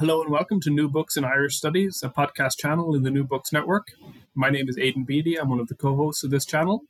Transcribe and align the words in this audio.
Hello 0.00 0.20
and 0.20 0.30
welcome 0.32 0.58
to 0.62 0.70
New 0.70 0.88
Books 0.88 1.16
in 1.16 1.24
Irish 1.24 1.56
Studies, 1.56 2.02
a 2.02 2.08
podcast 2.08 2.58
channel 2.58 2.96
in 2.96 3.04
the 3.04 3.12
New 3.12 3.22
Books 3.22 3.52
Network. 3.52 3.92
My 4.34 4.50
name 4.50 4.68
is 4.68 4.76
Aidan 4.76 5.04
Beatty. 5.04 5.38
I'm 5.38 5.48
one 5.48 5.60
of 5.60 5.68
the 5.68 5.76
co 5.76 5.94
hosts 5.94 6.24
of 6.24 6.32
this 6.32 6.44
channel. 6.44 6.80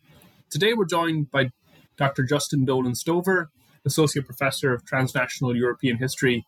Today 0.49 0.73
we're 0.73 0.87
joined 0.87 1.31
by 1.31 1.51
Dr. 1.99 2.23
Justin 2.23 2.65
Dolan 2.65 2.95
Stover, 2.95 3.51
Associate 3.85 4.25
Professor 4.25 4.73
of 4.73 4.87
Transnational 4.87 5.55
European 5.55 5.99
History 5.99 6.47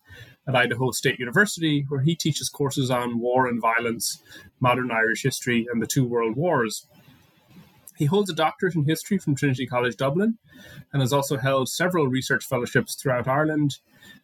at 0.48 0.56
Idaho 0.56 0.92
State 0.92 1.18
University, 1.18 1.84
where 1.90 2.00
he 2.00 2.16
teaches 2.16 2.48
courses 2.48 2.90
on 2.90 3.18
war 3.18 3.46
and 3.46 3.60
violence, 3.60 4.22
modern 4.58 4.90
Irish 4.90 5.24
history, 5.24 5.66
and 5.70 5.82
the 5.82 5.86
two 5.86 6.06
world 6.06 6.36
wars. 6.36 6.86
He 7.96 8.04
holds 8.04 8.30
a 8.30 8.34
doctorate 8.34 8.74
in 8.74 8.84
history 8.84 9.18
from 9.18 9.34
Trinity 9.34 9.66
College 9.66 9.96
Dublin 9.96 10.38
and 10.92 11.00
has 11.00 11.12
also 11.12 11.36
held 11.36 11.68
several 11.68 12.08
research 12.08 12.44
fellowships 12.44 12.94
throughout 12.94 13.26
Ireland 13.26 13.78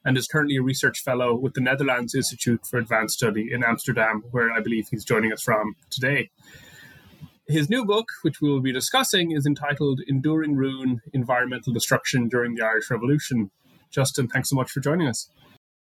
and 0.04 0.16
is 0.16 0.28
currently 0.28 0.56
a 0.56 0.62
research 0.62 1.00
fellow 1.00 1.34
with 1.34 1.54
the 1.54 1.60
Netherlands 1.60 2.14
Institute 2.14 2.66
for 2.66 2.78
Advanced 2.78 3.18
Study 3.18 3.48
in 3.50 3.64
Amsterdam, 3.64 4.24
where 4.30 4.52
I 4.52 4.60
believe 4.60 4.88
he's 4.90 5.04
joining 5.04 5.32
us 5.32 5.42
from 5.42 5.74
today. 5.90 6.30
His 7.48 7.68
new 7.68 7.84
book, 7.84 8.08
which 8.22 8.40
we 8.40 8.48
will 8.48 8.60
be 8.60 8.72
discussing, 8.72 9.32
is 9.32 9.46
entitled 9.46 10.00
Enduring 10.06 10.54
Ruin 10.54 11.00
Environmental 11.12 11.72
Destruction 11.72 12.28
During 12.28 12.54
the 12.54 12.64
Irish 12.64 12.90
Revolution. 12.90 13.50
Justin, 13.90 14.28
thanks 14.28 14.50
so 14.50 14.56
much 14.56 14.70
for 14.70 14.80
joining 14.80 15.08
us. 15.08 15.28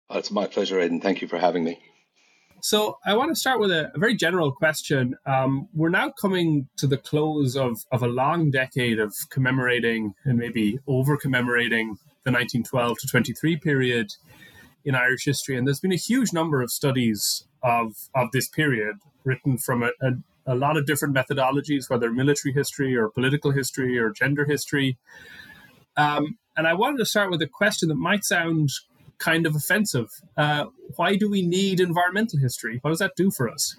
It's 0.10 0.32
my 0.32 0.48
pleasure, 0.48 0.80
Aidan. 0.80 1.02
Thank 1.02 1.22
you 1.22 1.28
for 1.28 1.38
having 1.38 1.64
me. 1.64 1.80
So 2.62 2.98
I 3.06 3.16
want 3.16 3.30
to 3.30 3.36
start 3.36 3.60
with 3.60 3.72
a, 3.72 3.92
a 3.94 4.00
very 4.00 4.16
general 4.16 4.52
question. 4.52 5.16
Um, 5.26 5.68
we're 5.74 5.90
now 5.90 6.10
coming 6.10 6.68
to 6.78 6.88
the 6.88 6.98
close 6.98 7.56
of, 7.56 7.86
of 7.92 8.02
a 8.02 8.08
long 8.08 8.50
decade 8.50 9.00
of 9.00 9.14
commemorating 9.30 10.16
and 10.26 10.38
maybe 10.38 10.80
over 10.88 11.18
commemorating 11.18 11.98
the 12.24 12.32
1912 12.32 12.98
to 13.00 13.08
23 13.08 13.58
period 13.58 14.08
in 14.84 14.96
Irish 14.96 15.26
history. 15.26 15.56
And 15.56 15.68
there's 15.68 15.80
been 15.80 15.92
a 15.92 15.98
huge 15.98 16.34
number 16.34 16.62
of 16.62 16.72
studies 16.72 17.46
of, 17.62 17.94
of 18.16 18.32
this 18.32 18.48
period 18.48 18.96
written 19.24 19.58
from 19.58 19.84
a, 19.84 19.92
a, 20.02 20.12
a 20.48 20.56
lot 20.56 20.78
of 20.78 20.86
different 20.86 21.16
methodologies, 21.16 21.90
whether 21.90 22.12
military 22.12 22.54
history 22.54 22.96
or 22.96 23.10
political 23.10 23.52
history 23.52 24.00
or 24.00 24.10
gender 24.10 24.46
history. 24.46 24.98
Um, 25.96 26.38
and 26.56 26.68
I 26.68 26.74
wanted 26.74 26.98
to 26.98 27.06
start 27.06 27.30
with 27.30 27.42
a 27.42 27.48
question 27.48 27.90
that 27.90 27.96
might 27.96 28.24
sound 28.24 28.72
kind 29.20 29.46
of 29.46 29.56
offensive. 29.56 30.10
Uh, 30.36 30.66
why 30.96 31.16
do 31.16 31.30
we 31.30 31.42
need 31.42 31.80
environmental 31.80 32.40
history? 32.40 32.80
What 32.82 32.92
does 32.92 33.00
that 33.00 33.14
do 33.16 33.32
for 33.32 33.50
us? 33.50 33.76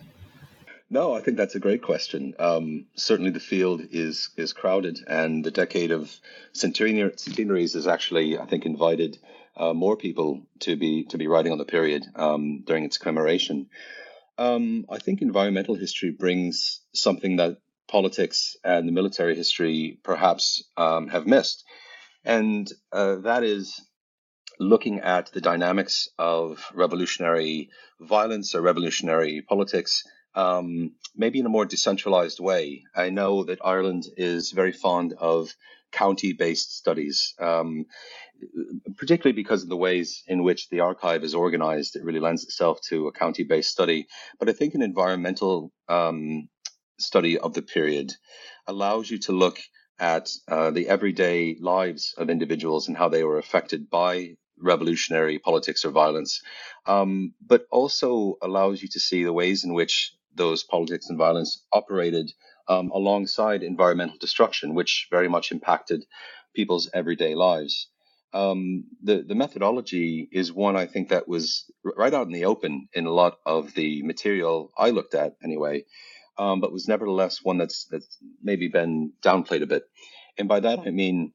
No, 0.90 1.14
I 1.14 1.20
think 1.20 1.36
that's 1.36 1.54
a 1.54 1.60
great 1.60 1.82
question. 1.82 2.34
Um, 2.38 2.86
certainly, 2.94 3.30
the 3.30 3.40
field 3.40 3.82
is 3.90 4.30
is 4.36 4.54
crowded, 4.54 4.98
and 5.06 5.44
the 5.44 5.50
decade 5.50 5.90
of 5.90 6.10
centenaries 6.52 7.74
has 7.74 7.86
actually, 7.86 8.38
I 8.38 8.46
think, 8.46 8.64
invited 8.64 9.18
uh, 9.54 9.74
more 9.74 9.96
people 9.96 10.46
to 10.60 10.76
be 10.76 11.04
to 11.10 11.18
be 11.18 11.26
writing 11.26 11.52
on 11.52 11.58
the 11.58 11.66
period 11.66 12.06
um, 12.16 12.62
during 12.66 12.84
its 12.84 12.96
commemoration. 12.96 13.68
Um, 14.38 14.86
I 14.88 14.98
think 14.98 15.20
environmental 15.20 15.74
history 15.74 16.10
brings 16.10 16.80
something 16.94 17.36
that 17.36 17.58
politics 17.86 18.56
and 18.64 18.88
the 18.88 18.92
military 18.92 19.34
history 19.34 19.98
perhaps 20.02 20.62
um, 20.78 21.08
have 21.08 21.26
missed, 21.26 21.64
and 22.24 22.70
uh, 22.92 23.16
that 23.16 23.44
is 23.44 23.78
looking 24.58 25.00
at 25.00 25.32
the 25.32 25.40
dynamics 25.40 26.08
of 26.18 26.64
revolutionary 26.74 27.70
violence 28.00 28.54
or 28.54 28.60
revolutionary 28.60 29.42
politics, 29.42 30.04
um, 30.34 30.92
maybe 31.16 31.38
in 31.38 31.46
a 31.46 31.50
more 31.50 31.64
decentralized 31.64 32.40
way. 32.40 32.84
I 32.94 33.10
know 33.10 33.44
that 33.44 33.64
Ireland 33.64 34.04
is 34.16 34.52
very 34.52 34.72
fond 34.72 35.14
of 35.14 35.54
county 35.90 36.32
based 36.32 36.76
studies, 36.76 37.34
um, 37.38 37.86
particularly 38.96 39.34
because 39.34 39.62
of 39.62 39.68
the 39.68 39.76
ways 39.76 40.22
in 40.26 40.42
which 40.42 40.68
the 40.68 40.80
archive 40.80 41.24
is 41.24 41.34
organized. 41.34 41.96
It 41.96 42.04
really 42.04 42.20
lends 42.20 42.44
itself 42.44 42.80
to 42.88 43.08
a 43.08 43.12
county 43.12 43.44
based 43.44 43.70
study. 43.70 44.06
But 44.38 44.48
I 44.48 44.52
think 44.52 44.74
an 44.74 44.82
environmental 44.82 45.72
um, 45.88 46.48
study 46.98 47.38
of 47.38 47.54
the 47.54 47.62
period 47.62 48.12
allows 48.66 49.10
you 49.10 49.18
to 49.18 49.32
look 49.32 49.58
at 49.98 50.30
uh, 50.46 50.70
the 50.70 50.88
everyday 50.88 51.56
lives 51.60 52.14
of 52.16 52.30
individuals 52.30 52.88
and 52.88 52.96
how 52.96 53.08
they 53.08 53.24
were 53.24 53.38
affected 53.38 53.90
by 53.90 54.36
revolutionary 54.60 55.38
politics 55.38 55.84
or 55.84 55.90
violence, 55.90 56.42
um, 56.86 57.34
but 57.46 57.66
also 57.70 58.36
allows 58.42 58.82
you 58.82 58.88
to 58.88 59.00
see 59.00 59.24
the 59.24 59.32
ways 59.32 59.64
in 59.64 59.74
which 59.74 60.14
those 60.34 60.64
politics 60.64 61.08
and 61.08 61.18
violence 61.18 61.64
operated 61.72 62.30
um, 62.68 62.90
alongside 62.90 63.62
environmental 63.62 64.16
destruction, 64.18 64.74
which 64.74 65.08
very 65.10 65.28
much 65.28 65.52
impacted 65.52 66.04
people's 66.54 66.90
everyday 66.92 67.34
lives. 67.34 67.88
Um, 68.32 68.84
the 69.02 69.24
the 69.26 69.34
methodology 69.34 70.28
is 70.30 70.52
one 70.52 70.76
I 70.76 70.86
think 70.86 71.08
that 71.08 71.28
was 71.28 71.64
right 71.82 72.12
out 72.12 72.26
in 72.26 72.32
the 72.32 72.44
open 72.44 72.88
in 72.92 73.06
a 73.06 73.10
lot 73.10 73.38
of 73.46 73.72
the 73.74 74.02
material 74.02 74.70
I 74.76 74.90
looked 74.90 75.14
at 75.14 75.36
anyway, 75.42 75.84
um, 76.36 76.60
but 76.60 76.72
was 76.72 76.88
nevertheless 76.88 77.42
one 77.42 77.56
that's 77.56 77.86
that's 77.90 78.18
maybe 78.42 78.68
been 78.68 79.12
downplayed 79.22 79.62
a 79.62 79.66
bit. 79.66 79.84
And 80.36 80.46
by 80.46 80.60
that 80.60 80.80
I 80.80 80.90
mean 80.90 81.32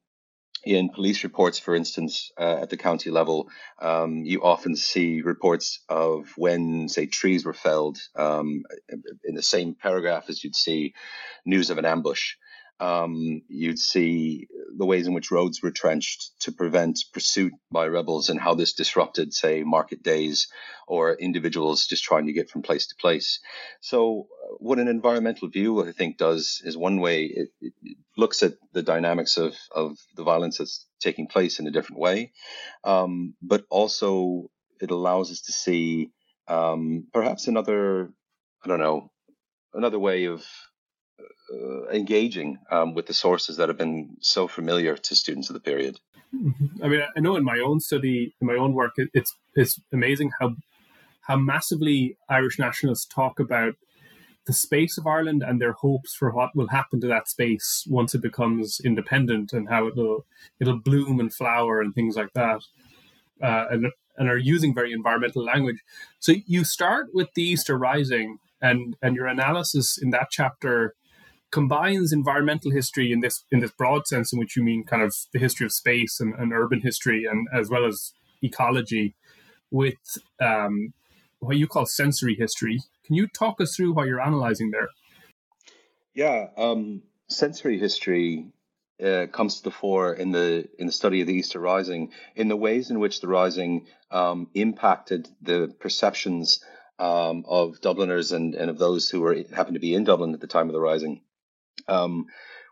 in 0.66 0.90
police 0.90 1.24
reports, 1.24 1.60
for 1.60 1.76
instance, 1.76 2.32
uh, 2.40 2.60
at 2.62 2.70
the 2.70 2.78
county 2.78 3.10
level, 3.10 3.50
um, 3.82 4.24
you 4.24 4.42
often 4.44 4.76
see 4.76 5.22
reports 5.22 5.80
of 5.90 6.32
when, 6.38 6.88
say, 6.88 7.06
trees 7.06 7.46
were 7.46 7.54
felled 7.54 7.98
um, 8.16 8.64
in 9.24 9.36
the 9.36 9.44
same 9.44 9.76
paragraph 9.76 10.26
as 10.30 10.44
you'd 10.44 10.56
see 10.56 10.94
news 11.46 11.70
of 11.70 11.78
an 11.78 11.86
ambush 11.86 12.36
um, 12.84 13.42
you'd 13.48 13.80
see 13.80 14.48
the 14.78 14.86
ways 14.86 15.08
in 15.08 15.14
which 15.14 15.32
roads 15.32 15.62
were 15.62 15.72
trenched 15.72 16.32
to 16.42 16.52
prevent 16.52 17.00
pursuit 17.14 17.54
by 17.72 17.88
rebels 17.88 18.30
and 18.30 18.42
how 18.42 18.56
this 18.56 18.74
disrupted, 18.74 19.34
say, 19.34 19.64
market 19.64 20.04
days 20.04 20.50
or 20.86 21.14
individuals 21.14 21.88
just 21.88 22.04
trying 22.04 22.26
to 22.26 22.34
get 22.34 22.50
from 22.50 22.62
place 22.62 22.88
to 22.88 22.96
place. 23.00 23.40
So, 23.80 24.28
uh, 24.44 24.56
what 24.58 24.80
an 24.80 24.90
environmental 24.90 25.48
view, 25.48 25.88
I 25.88 25.94
think, 25.94 26.18
does 26.18 26.62
is 26.66 26.76
one 26.76 27.00
way 27.00 27.24
it, 27.24 27.50
it 27.62 27.74
looks 28.18 28.44
at 28.44 28.56
the 28.74 28.84
dynamics 28.84 29.38
of, 29.38 29.56
of 29.72 29.98
the 30.18 30.24
violence 30.24 30.58
that's 30.58 30.86
taking 31.00 31.28
place 31.28 31.60
in 31.60 31.68
a 31.68 31.72
different 31.72 32.02
way, 32.02 32.34
um, 32.84 33.34
but 33.42 33.64
also 33.70 34.50
it 34.82 34.92
allows 34.92 35.32
us 35.32 35.42
to 35.44 35.54
see 35.54 36.12
um, 36.50 37.08
perhaps 37.14 37.48
another, 37.48 38.10
I 38.66 38.68
don't 38.68 38.82
know, 38.82 39.10
another 39.74 40.00
way 40.00 40.26
of 40.26 40.44
uh, 41.20 41.88
engaging 41.90 42.58
um, 42.72 42.94
with 42.94 43.06
the 43.06 43.14
sources 43.14 43.58
that 43.58 43.70
have 43.70 43.78
been 43.78 44.18
so 44.20 44.48
familiar 44.48 44.96
to 44.98 45.16
students 45.16 45.50
of 45.50 45.54
the 45.54 45.60
period. 45.60 46.00
Mm-hmm. 46.34 46.84
I 46.84 46.88
mean, 46.88 47.02
I 47.16 47.20
know 47.20 47.36
in 47.36 47.44
my 47.44 47.60
own 47.60 47.80
study, 47.80 48.34
in 48.42 48.48
my 48.48 48.56
own 48.56 48.74
work, 48.74 48.94
it, 48.98 49.10
it's 49.14 49.36
it's 49.56 49.80
amazing 49.92 50.32
how 50.40 50.56
how 51.22 51.38
massively 51.38 52.18
Irish 52.30 52.58
nationalists 52.58 53.06
talk 53.06 53.40
about 53.40 53.76
the 54.46 54.54
space 54.54 54.98
of 54.98 55.08
Ireland 55.08 55.44
and 55.46 55.62
their 55.62 55.74
hopes 55.74 56.14
for 56.14 56.32
what 56.32 56.56
will 56.56 56.68
happen 56.68 57.00
to 57.02 57.08
that 57.08 57.30
space 57.30 57.86
once 57.88 58.14
it 58.14 58.22
becomes 58.22 58.82
independent 58.84 59.54
and 59.54 59.70
how 59.70 59.88
it'll 59.88 60.26
it'll 60.60 60.80
bloom 60.80 61.20
and 61.20 61.34
flower 61.34 61.82
and 61.82 61.94
things 61.94 62.16
like 62.16 62.34
that. 62.34 62.62
Uh, 63.42 63.66
and 63.70 63.88
and 64.18 64.30
are 64.30 64.38
using 64.38 64.74
very 64.74 64.92
environmental 64.92 65.44
language. 65.44 65.82
So 66.20 66.34
you 66.46 66.64
start 66.64 67.08
with 67.14 67.30
the 67.36 67.44
Easter 67.44 67.78
Rising, 67.78 68.38
and 68.62 68.96
and 69.02 69.16
your 69.16 69.28
analysis 69.28 69.98
in 70.02 70.10
that 70.12 70.30
chapter 70.32 70.96
combines 71.54 72.12
environmental 72.12 72.72
history 72.72 73.12
in 73.12 73.20
this 73.20 73.46
in 73.52 73.60
this 73.60 73.72
broad 73.72 74.08
sense 74.08 74.34
in 74.34 74.40
which 74.40 74.58
you 74.58 74.64
mean 74.64 74.84
kind 74.84 75.04
of 75.04 75.14
the 75.34 75.40
history 75.40 75.66
of 75.68 75.72
space 75.72 76.20
and, 76.20 76.34
and 76.34 76.52
urban 76.52 76.82
history 76.82 77.26
and 77.30 77.48
as 77.54 77.70
well 77.70 77.86
as 77.86 78.12
ecology 78.42 79.16
with 79.70 80.18
um, 80.42 80.94
what 81.40 81.56
you 81.56 81.68
call 81.68 81.86
sensory 81.86 82.36
history. 82.36 82.82
Can 83.06 83.16
you 83.16 83.28
talk 83.28 83.62
us 83.62 83.76
through 83.76 83.94
what 83.94 84.08
you're 84.08 84.20
analyzing 84.20 84.72
there? 84.72 84.90
Yeah, 86.16 86.48
um, 86.58 87.04
sensory 87.30 87.78
history 87.78 88.48
uh, 89.04 89.28
comes 89.28 89.58
to 89.58 89.64
the 89.64 89.72
fore 89.72 90.12
in 90.12 90.32
the 90.32 90.68
in 90.80 90.88
the 90.88 90.92
study 90.92 91.22
of 91.22 91.28
the 91.28 91.36
Easter 91.36 91.60
Rising, 91.60 92.12
in 92.36 92.48
the 92.48 92.58
ways 92.58 92.90
in 92.90 93.00
which 93.00 93.22
the 93.22 93.28
Rising 93.28 93.86
um, 94.10 94.50
impacted 94.56 95.30
the 95.44 95.72
perceptions 95.80 96.64
um, 96.98 97.46
of 97.48 97.80
Dubliners 97.80 98.32
and, 98.32 98.56
and 98.56 98.72
of 98.72 98.80
those 98.80 99.08
who 99.08 99.22
were 99.22 99.36
happened 99.54 99.76
to 99.76 99.80
be 99.80 99.94
in 99.94 100.04
Dublin 100.04 100.34
at 100.34 100.42
the 100.42 100.48
time 100.48 100.68
of 100.68 100.74
the 100.74 100.80
Rising. 100.80 101.22
Um, 101.88 102.26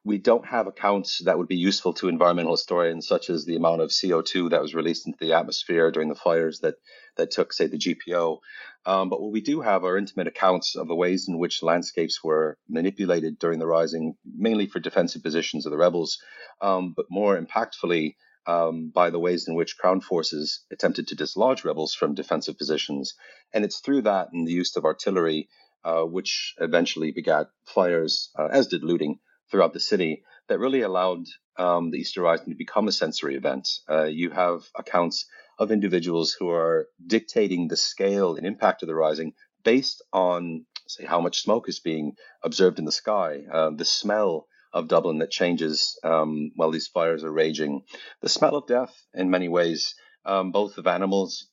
we 0.04 0.18
don't 0.18 0.46
have 0.48 0.66
accounts 0.66 1.22
that 1.26 1.38
would 1.38 1.48
be 1.48 1.58
useful 1.58 1.94
to 1.94 2.10
environmental 2.10 2.54
historians, 2.54 3.08
such 3.08 3.30
as 3.30 3.46
the 3.46 3.56
amount 3.56 3.82
of 3.82 3.92
CO2 3.92 4.50
that 4.50 4.62
was 4.62 4.74
released 4.74 5.06
into 5.06 5.20
the 5.22 5.34
atmosphere 5.34 5.92
during 5.92 6.10
the 6.10 6.16
fires 6.16 6.60
that 6.62 6.76
that 7.18 7.30
took, 7.30 7.54
say, 7.54 7.68
the 7.68 7.78
GPO. 7.78 8.40
Um, 8.86 9.10
but 9.10 9.22
what 9.22 9.32
we 9.32 9.42
do 9.42 9.62
have 9.62 9.84
are 9.84 9.98
intimate 9.98 10.28
accounts 10.28 10.76
of 10.76 10.88
the 10.88 10.96
ways 10.96 11.28
in 11.28 11.38
which 11.38 11.62
landscapes 11.62 12.24
were 12.24 12.58
manipulated 12.68 13.38
during 13.38 13.60
the 13.60 13.68
rising, 13.68 14.16
mainly 14.26 14.66
for 14.66 14.80
defensive 14.80 15.22
positions 15.22 15.66
of 15.66 15.72
the 15.72 15.78
rebels, 15.78 16.18
um, 16.62 16.94
but 16.96 17.06
more 17.10 17.40
impactfully 17.40 18.16
um, 18.48 18.90
by 18.90 19.12
the 19.12 19.20
ways 19.20 19.48
in 19.48 19.54
which 19.54 19.78
Crown 19.78 20.02
forces 20.02 20.66
attempted 20.72 21.08
to 21.08 21.16
dislodge 21.16 21.64
rebels 21.64 21.94
from 21.94 22.16
defensive 22.16 22.58
positions. 22.58 23.14
And 23.54 23.64
it's 23.64 23.82
through 23.82 24.04
that 24.04 24.30
and 24.34 24.48
the 24.48 24.52
use 24.52 24.76
of 24.76 24.86
artillery 24.86 25.48
uh, 25.84 26.04
which 26.04 26.56
eventually 26.60 27.12
begat 27.12 27.48
fires, 27.66 28.32
uh, 28.38 28.48
as 28.52 28.68
did 28.68 28.84
looting 28.84 29.20
throughout 29.50 29.74
the 29.74 29.80
city, 29.80 30.24
that 30.48 30.60
really 30.60 30.82
allowed 30.82 31.26
um, 31.58 31.92
the 31.92 31.98
Easter 31.98 32.22
Rising 32.22 32.50
to 32.50 32.56
become 32.56 32.88
a 32.88 32.92
sensory 32.92 33.36
event. 33.36 33.68
Uh, 33.90 34.04
you 34.04 34.30
have 34.30 34.62
accounts 34.78 35.26
of 35.60 35.72
individuals 35.72 36.36
who 36.38 36.50
are 36.50 36.88
dictating 37.06 37.68
the 37.68 37.78
scale 37.78 38.36
and 38.36 38.46
impact 38.48 38.82
of 38.82 38.88
the 38.88 38.96
rising 38.96 39.34
based 39.64 40.02
on, 40.12 40.66
say, 40.88 41.06
how 41.06 41.22
much 41.22 41.42
smoke 41.42 41.70
is 41.70 41.80
being 41.80 42.14
observed 42.44 42.80
in 42.80 42.86
the 42.86 42.92
sky, 42.92 43.42
uh, 43.52 43.70
the 43.70 43.86
smell 43.86 44.48
of 44.74 44.88
Dublin 44.88 45.20
that 45.20 45.30
changes 45.30 46.00
um, 46.04 46.52
while 46.56 46.72
these 46.72 46.88
fires 46.88 47.24
are 47.24 47.32
raging, 47.32 47.84
the 48.22 48.30
smell 48.30 48.56
of 48.56 48.68
death 48.68 48.96
in 49.14 49.30
many 49.30 49.50
ways, 49.50 49.96
um, 50.26 50.52
both 50.52 50.78
of 50.78 50.88
animals 50.88 51.48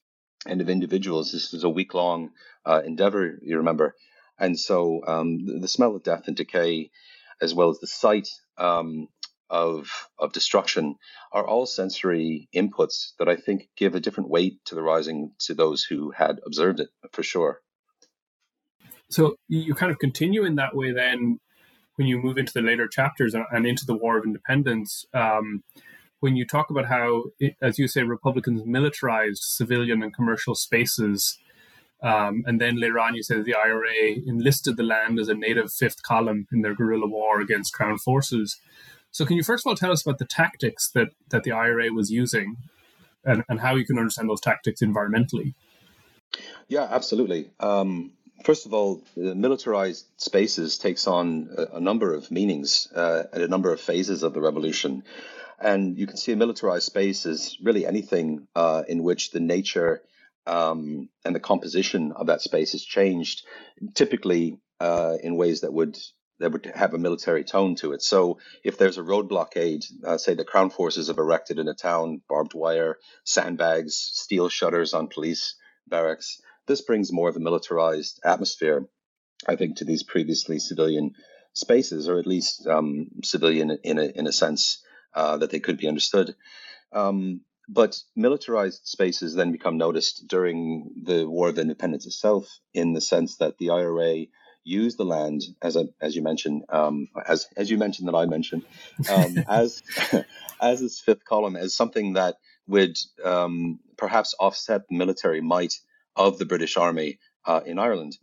and 0.46 0.60
of 0.60 0.68
individuals. 0.68 1.32
This 1.32 1.52
is 1.52 1.64
a 1.64 1.68
week 1.68 1.94
long 1.94 2.30
uh, 2.64 2.80
endeavor, 2.84 3.38
you 3.42 3.58
remember. 3.58 3.94
And 4.38 4.58
so 4.58 5.02
um, 5.06 5.44
the, 5.44 5.58
the, 5.60 5.68
smell 5.68 5.96
of 5.96 6.02
death 6.02 6.28
and 6.28 6.36
decay, 6.36 6.90
as 7.40 7.54
well 7.54 7.70
as 7.70 7.80
the 7.80 7.86
sight 7.86 8.28
um, 8.56 9.08
of 9.50 9.90
of 10.18 10.32
destruction, 10.32 10.96
are 11.32 11.46
all 11.46 11.66
sensory 11.66 12.48
inputs 12.54 13.12
that 13.18 13.28
I 13.28 13.36
think 13.36 13.68
give 13.76 13.94
a 13.94 14.00
different 14.00 14.30
weight 14.30 14.64
to 14.66 14.74
the 14.74 14.82
rising 14.82 15.32
to 15.40 15.54
those 15.54 15.84
who 15.84 16.10
had 16.10 16.40
observed 16.46 16.80
it 16.80 16.88
for 17.12 17.22
sure. 17.22 17.60
So 19.10 19.36
you 19.48 19.74
kind 19.74 19.90
of 19.90 19.98
continue 19.98 20.44
in 20.44 20.56
that 20.56 20.76
way 20.76 20.92
then 20.92 21.40
when 21.96 22.06
you 22.06 22.18
move 22.18 22.38
into 22.38 22.52
the 22.52 22.62
later 22.62 22.86
chapters 22.86 23.34
and, 23.34 23.66
into 23.66 23.84
the 23.84 23.96
War 23.96 24.18
of 24.18 24.24
Independence. 24.24 25.04
Um, 25.12 25.64
when 26.20 26.36
you 26.36 26.46
talk 26.46 26.70
about 26.70 26.86
how, 26.86 27.24
as 27.62 27.78
you 27.78 27.88
say, 27.88 28.02
Republicans 28.02 28.62
militarized 28.64 29.42
civilian 29.42 30.02
and 30.02 30.14
commercial 30.14 30.54
spaces 30.54 31.38
um, 32.02 32.44
and 32.46 32.60
then 32.60 32.80
later 32.80 32.98
on, 33.00 33.14
you 33.14 33.22
said 33.22 33.44
the 33.44 33.54
IRA 33.54 34.14
enlisted 34.26 34.76
the 34.76 34.82
land 34.82 35.18
as 35.18 35.28
a 35.28 35.34
native 35.34 35.72
fifth 35.72 36.02
column 36.02 36.46
in 36.52 36.62
their 36.62 36.74
guerrilla 36.74 37.08
war 37.08 37.40
against 37.40 37.72
Crown 37.72 37.98
forces. 37.98 38.56
So, 39.10 39.24
can 39.24 39.36
you 39.36 39.42
first 39.42 39.66
of 39.66 39.70
all 39.70 39.76
tell 39.76 39.90
us 39.90 40.06
about 40.06 40.18
the 40.18 40.26
tactics 40.26 40.90
that, 40.94 41.08
that 41.30 41.42
the 41.42 41.52
IRA 41.52 41.90
was 41.90 42.10
using 42.10 42.56
and, 43.24 43.42
and 43.48 43.60
how 43.60 43.74
you 43.74 43.84
can 43.84 43.98
understand 43.98 44.28
those 44.28 44.40
tactics 44.40 44.80
environmentally? 44.80 45.54
Yeah, 46.68 46.86
absolutely. 46.88 47.50
Um, 47.58 48.12
first 48.44 48.66
of 48.66 48.74
all, 48.74 49.02
militarized 49.16 50.06
spaces 50.18 50.78
takes 50.78 51.06
on 51.06 51.48
a, 51.56 51.76
a 51.76 51.80
number 51.80 52.14
of 52.14 52.30
meanings 52.30 52.86
uh, 52.94 53.24
at 53.32 53.40
a 53.40 53.48
number 53.48 53.72
of 53.72 53.80
phases 53.80 54.22
of 54.22 54.34
the 54.34 54.40
revolution. 54.40 55.02
And 55.60 55.98
you 55.98 56.06
can 56.06 56.16
see 56.16 56.30
a 56.32 56.36
militarized 56.36 56.84
space 56.84 57.26
as 57.26 57.56
really 57.60 57.84
anything 57.84 58.46
uh, 58.54 58.84
in 58.86 59.02
which 59.02 59.32
the 59.32 59.40
nature 59.40 60.02
um, 60.48 61.08
and 61.24 61.34
the 61.34 61.40
composition 61.40 62.12
of 62.12 62.26
that 62.28 62.40
space 62.40 62.72
has 62.72 62.82
changed, 62.82 63.44
typically 63.94 64.58
uh, 64.80 65.16
in 65.22 65.36
ways 65.36 65.60
that 65.60 65.72
would 65.72 65.98
that 66.40 66.52
would 66.52 66.70
have 66.74 66.94
a 66.94 66.98
military 66.98 67.42
tone 67.42 67.74
to 67.74 67.92
it. 67.92 68.00
So 68.02 68.38
if 68.62 68.78
there's 68.78 68.96
a 68.96 69.02
road 69.02 69.28
blockade, 69.28 69.84
uh, 70.06 70.18
say 70.18 70.34
the 70.34 70.44
Crown 70.44 70.70
forces 70.70 71.08
have 71.08 71.18
erected 71.18 71.58
in 71.58 71.66
a 71.66 71.74
town 71.74 72.22
barbed 72.28 72.54
wire, 72.54 72.98
sandbags, 73.24 73.96
steel 73.96 74.48
shutters 74.48 74.94
on 74.94 75.08
police 75.08 75.56
barracks, 75.88 76.40
this 76.68 76.80
brings 76.80 77.12
more 77.12 77.28
of 77.28 77.36
a 77.36 77.40
militarized 77.40 78.20
atmosphere, 78.24 78.86
I 79.48 79.56
think, 79.56 79.78
to 79.78 79.84
these 79.84 80.04
previously 80.04 80.60
civilian 80.60 81.14
spaces, 81.54 82.08
or 82.08 82.20
at 82.20 82.26
least 82.26 82.68
um, 82.68 83.08
civilian 83.24 83.76
in 83.82 83.98
a, 83.98 84.04
in 84.04 84.28
a 84.28 84.32
sense 84.32 84.80
uh, 85.14 85.38
that 85.38 85.50
they 85.50 85.58
could 85.58 85.78
be 85.78 85.88
understood. 85.88 86.36
Um, 86.92 87.40
but 87.68 88.00
militarized 88.16 88.86
spaces 88.86 89.34
then 89.34 89.52
become 89.52 89.76
noticed 89.76 90.26
during 90.26 90.90
the 91.02 91.28
War 91.28 91.48
of 91.48 91.58
Independence 91.58 92.06
itself, 92.06 92.58
in 92.72 92.94
the 92.94 93.00
sense 93.00 93.36
that 93.36 93.58
the 93.58 93.70
IRA 93.70 94.26
used 94.64 94.98
the 94.98 95.04
land, 95.04 95.42
as 95.62 95.76
a, 95.76 95.86
as 96.00 96.16
you 96.16 96.22
mentioned, 96.22 96.64
um, 96.70 97.08
as 97.26 97.46
as 97.56 97.70
you 97.70 97.78
mentioned 97.78 98.08
that 98.08 98.14
I 98.14 98.26
mentioned, 98.26 98.64
um, 99.10 99.36
as 99.48 99.82
as 100.60 100.80
this 100.80 101.00
fifth 101.00 101.24
column, 101.24 101.56
as 101.56 101.74
something 101.74 102.14
that 102.14 102.36
would 102.66 102.96
um, 103.24 103.80
perhaps 103.96 104.34
offset 104.38 104.88
the 104.88 104.96
military 104.96 105.40
might 105.40 105.74
of 106.16 106.38
the 106.38 106.46
British 106.46 106.76
Army 106.76 107.18
uh, 107.44 107.60
in 107.64 107.78
Ireland. 107.78 108.16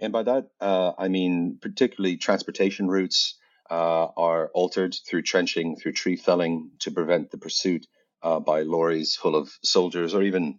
And 0.00 0.12
by 0.12 0.22
that, 0.24 0.48
uh, 0.60 0.92
I 0.98 1.08
mean 1.08 1.58
particularly 1.60 2.16
transportation 2.16 2.88
routes 2.88 3.34
uh, 3.70 4.08
are 4.16 4.48
altered 4.54 4.94
through 5.06 5.22
trenching, 5.22 5.76
through 5.76 5.92
tree 5.92 6.16
felling 6.16 6.70
to 6.80 6.90
prevent 6.90 7.30
the 7.30 7.38
pursuit 7.38 7.86
uh, 8.22 8.40
by 8.40 8.62
lorries 8.62 9.16
full 9.16 9.36
of 9.36 9.50
soldiers 9.62 10.14
or 10.14 10.22
even 10.22 10.58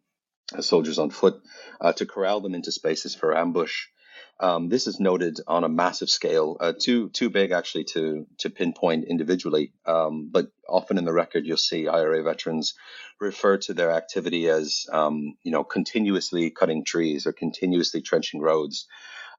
uh, 0.56 0.62
soldiers 0.62 1.00
on 1.00 1.10
foot 1.10 1.42
uh, 1.82 1.94
to 1.94 2.06
corral 2.06 2.42
them 2.42 2.56
into 2.56 2.72
spaces 2.72 3.16
for 3.16 3.38
ambush. 3.38 3.88
Um, 4.42 4.70
this 4.70 4.88
is 4.88 5.02
noted 5.02 5.42
on 5.48 5.66
a 5.66 5.70
massive 5.70 6.10
scale, 6.10 6.56
uh, 6.62 6.72
too 6.80 7.10
too 7.10 7.30
big 7.30 7.52
actually 7.52 7.84
to 7.96 8.26
to 8.38 8.50
pinpoint 8.50 9.06
individually. 9.06 9.74
Um, 9.86 10.30
but 10.32 10.48
often 10.68 10.98
in 10.98 11.04
the 11.04 11.12
record, 11.14 11.46
you'll 11.46 11.58
see 11.58 11.90
IRA 11.90 12.24
veterans 12.24 12.74
refer 13.20 13.58
to 13.58 13.74
their 13.74 13.92
activity 13.92 14.48
as 14.48 14.86
um, 14.94 15.36
you 15.44 15.52
know 15.52 15.66
continuously 15.66 16.52
cutting 16.52 16.86
trees 16.86 17.28
or 17.28 17.34
continuously 17.34 18.02
trenching 18.02 18.40
roads. 18.40 18.88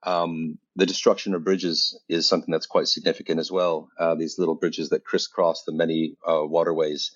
Um, 0.03 0.59
the 0.77 0.87
destruction 0.87 1.35
of 1.35 1.45
bridges 1.45 1.99
is 2.09 2.29
something 2.29 2.53
that's 2.53 2.67
quite 2.67 2.89
significant 2.89 3.41
as 3.41 3.51
well. 3.51 3.89
Uh, 3.99 4.15
these 4.15 4.39
little 4.39 4.55
bridges 4.55 4.91
that 4.91 5.05
crisscross 5.05 5.65
the 5.65 5.73
many 5.73 6.17
uh, 6.27 6.45
waterways 6.45 7.13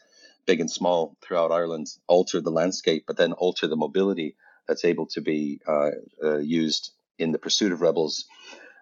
big 0.47 0.61
and 0.61 0.71
small 0.71 1.17
throughout 1.23 1.53
Ireland, 1.53 1.89
alter 2.07 2.41
the 2.41 2.51
landscape, 2.51 3.05
but 3.07 3.17
then 3.17 3.33
alter 3.33 3.67
the 3.67 3.77
mobility 3.77 4.37
that's 4.67 4.85
able 4.85 5.07
to 5.07 5.21
be 5.21 5.61
uh, 5.67 5.91
uh, 6.23 6.39
used 6.39 6.93
in 7.19 7.33
the 7.33 7.39
pursuit 7.39 7.73
of 7.73 7.81
rebels 7.81 8.25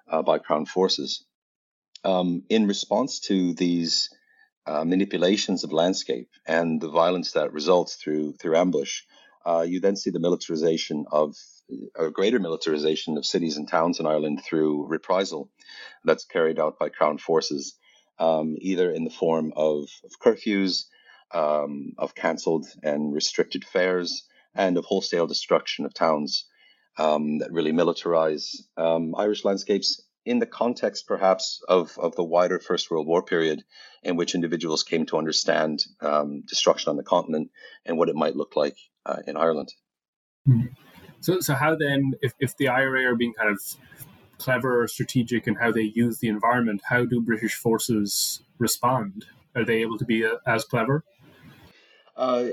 uh, 0.09 0.23
by 0.23 0.39
Crown 0.39 0.67
forces. 0.67 1.25
Um, 2.05 2.43
in 2.49 2.67
response 2.67 3.21
to 3.21 3.55
these 3.55 4.11
uh, 4.67 4.85
manipulations 4.85 5.65
of 5.65 5.73
landscape 5.73 6.29
and 6.47 6.81
the 6.81 6.89
violence 6.89 7.33
that 7.33 7.53
results 7.53 7.97
through 7.97 8.35
through 8.35 8.57
ambush, 8.57 9.03
uh, 9.45 9.65
you 9.67 9.81
then 9.81 9.97
see 9.97 10.11
the 10.11 10.21
militarization 10.21 11.05
of 11.11 11.35
a 11.97 12.11
greater 12.11 12.39
militarization 12.39 13.17
of 13.17 13.27
cities 13.27 13.57
and 13.57 13.69
towns 13.69 13.99
in 13.99 14.07
Ireland 14.07 14.43
through 14.45 14.87
reprisal 14.87 15.51
that's 16.05 16.25
carried 16.25 16.59
out 16.59 16.79
by 16.79 16.89
Crown 16.89 17.19
forces, 17.19 17.75
um, 18.19 18.57
either 18.59 18.91
in 18.91 19.05
the 19.05 19.11
form 19.11 19.53
of, 19.57 19.89
of 20.05 20.11
curfews, 20.21 20.85
um, 21.35 21.93
of 21.99 22.15
cancelled 22.15 22.67
and 22.83 23.13
restricted 23.13 23.65
fares, 23.65 24.25
and 24.55 24.77
of 24.77 24.85
wholesale 24.85 25.27
destruction 25.27 25.85
of 25.85 25.95
towns 25.95 26.47
um, 26.99 27.39
that 27.39 27.53
really 27.53 27.73
militarize 27.73 28.55
um, 28.77 29.15
Irish 29.17 29.45
landscapes 29.45 30.03
in 30.25 30.39
the 30.39 30.47
context, 30.47 31.07
perhaps, 31.07 31.63
of, 31.69 31.99
of 31.99 32.15
the 32.15 32.23
wider 32.23 32.61
First 32.61 32.91
World 32.91 33.07
War 33.07 33.23
period, 33.23 33.65
in 34.03 34.17
which 34.17 34.35
individuals 34.35 34.83
came 34.83 35.05
to 35.07 35.17
understand 35.17 35.81
um, 36.01 36.43
destruction 36.43 36.91
on 36.91 36.97
the 36.97 37.03
continent 37.03 37.51
and 37.85 37.99
what 37.99 38.09
it 38.09 38.15
might 38.15 38.37
look 38.37 38.55
like 38.55 38.77
uh, 39.05 39.17
in 39.27 39.37
Ireland. 39.37 39.73
Hmm. 40.47 40.67
So, 41.21 41.41
so 41.41 41.55
how 41.55 41.77
then, 41.77 42.13
if, 42.21 42.35
if 42.39 42.57
the 42.57 42.69
IRA 42.69 43.05
are 43.05 43.17
being 43.17 43.33
kind 43.33 43.51
of 43.51 43.61
clever 44.39 44.83
or 44.83 44.89
strategic 44.89 45.47
in 45.47 45.55
how 45.55 45.73
they 45.73 45.93
use 45.95 46.19
the 46.19 46.29
environment, 46.29 46.83
how 46.89 47.05
do 47.05 47.21
British 47.21 47.55
forces 47.55 48.43
respond? 48.59 49.25
Are 49.55 49.65
they 49.65 49.83
able 49.83 49.99
to 49.99 50.05
be 50.05 50.25
uh, 50.25 50.37
as 50.47 50.65
clever? 50.65 51.05
Uh, 52.17 52.49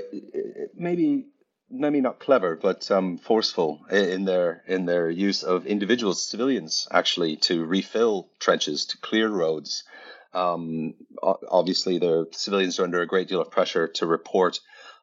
maybe 0.74 1.26
maybe 1.70 2.00
not 2.00 2.18
clever, 2.18 2.56
but 2.56 2.90
um, 2.90 3.18
forceful 3.18 3.80
in 3.90 4.24
their 4.24 4.62
in 4.66 4.86
their 4.86 5.08
use 5.08 5.42
of 5.42 5.66
individual 5.66 6.14
civilians 6.14 6.88
actually 6.90 7.36
to 7.36 7.64
refill 7.64 8.28
trenches, 8.38 8.86
to 8.86 8.98
clear 8.98 9.28
roads. 9.28 9.84
Um, 10.32 10.94
obviously, 11.22 11.98
the 11.98 12.26
civilians 12.32 12.78
are 12.78 12.84
under 12.84 13.02
a 13.02 13.06
great 13.06 13.28
deal 13.28 13.40
of 13.40 13.50
pressure 13.50 13.88
to 13.88 14.06
report 14.06 14.58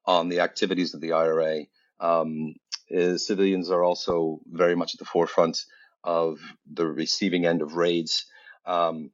on 0.06 0.30
the 0.30 0.40
activities 0.40 0.94
of 0.94 1.02
the 1.02 1.14
IRA. 1.14 1.64
Um, 2.00 2.56
is 2.90 3.28
civilians 3.28 3.70
are 3.70 3.84
also 3.84 4.40
very 4.50 4.76
much 4.76 4.96
at 4.96 5.00
the 5.00 5.06
forefront 5.06 5.66
of 6.04 6.40
the 6.72 6.88
receiving 6.88 7.46
end 7.46 7.62
of 7.62 7.76
raids 7.76 8.26
um, 8.66 9.12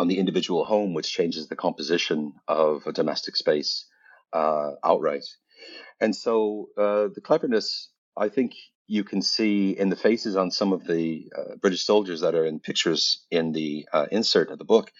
on 0.00 0.08
the 0.08 0.18
individual 0.18 0.64
home, 0.64 0.94
which 0.94 1.12
changes 1.12 1.46
the 1.46 1.56
composition 1.56 2.32
of 2.48 2.86
a 2.86 2.92
domestic 2.92 3.36
space 3.36 3.86
uh, 4.34 4.72
outright. 4.84 5.24
And 6.00 6.14
so 6.14 6.68
uh, 6.76 7.08
the 7.14 7.22
cleverness, 7.22 7.88
I 8.16 8.28
think 8.28 8.54
you 8.86 9.04
can 9.04 9.22
see 9.22 9.70
in 9.70 9.88
the 9.88 9.96
faces 9.96 10.36
on 10.36 10.50
some 10.50 10.72
of 10.72 10.86
the 10.86 11.32
uh, 11.36 11.56
British 11.56 11.86
soldiers 11.86 12.20
that 12.20 12.34
are 12.34 12.44
in 12.44 12.60
pictures 12.60 13.24
in 13.30 13.52
the 13.52 13.88
uh, 13.92 14.06
insert 14.10 14.50
of 14.50 14.58
the 14.58 14.64
book. 14.64 14.92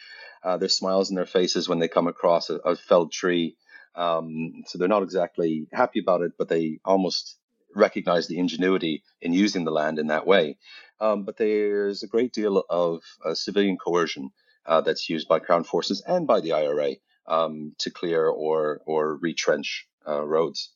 Uh, 0.42 0.56
there's 0.56 0.76
smiles 0.76 1.10
in 1.10 1.16
their 1.16 1.26
faces 1.26 1.68
when 1.68 1.80
they 1.80 1.88
come 1.88 2.06
across 2.06 2.48
a, 2.48 2.56
a 2.56 2.76
felled 2.76 3.12
tree. 3.12 3.56
Um, 3.94 4.62
so 4.66 4.78
they're 4.78 4.88
not 4.88 5.02
exactly 5.02 5.66
happy 5.72 6.00
about 6.00 6.22
it, 6.22 6.32
but 6.38 6.48
they 6.48 6.78
almost 6.84 7.36
recognize 7.74 8.28
the 8.28 8.38
ingenuity 8.38 9.02
in 9.20 9.32
using 9.32 9.64
the 9.64 9.72
land 9.72 9.98
in 9.98 10.08
that 10.08 10.26
way. 10.26 10.58
Um, 11.00 11.24
but 11.24 11.36
there's 11.36 12.02
a 12.02 12.08
great 12.08 12.32
deal 12.32 12.64
of 12.70 13.02
uh, 13.24 13.34
civilian 13.34 13.76
coercion 13.76 14.30
that's 14.66 15.10
used 15.10 15.28
by 15.28 15.40
Crown 15.40 15.64
forces 15.64 16.02
and 16.06 16.26
by 16.26 16.40
the 16.40 16.52
IRA 16.52 16.94
um, 17.26 17.74
to 17.78 17.90
clear 17.90 18.26
or 18.26 18.80
or 18.86 19.16
retrench 19.16 19.86
uh, 20.06 20.24
roads. 20.24 20.70